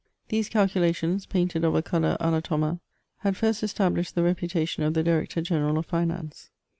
These 0.29 0.49
calculations, 0.49 1.27
painted 1.27 1.63
of 1.63 1.75
a 1.75 1.83
colour 1.83 2.17
a 2.19 2.31
la 2.31 2.39
Thomas, 2.39 2.79
had 3.17 3.37
first 3.37 3.61
established 3.61 4.15
the 4.15 4.23
reputation 4.23 4.81
of 4.81 4.95
the 4.95 5.03
Director 5.03 5.43
general 5.43 5.77
of 5.77 5.85
Finance. 5.85 6.49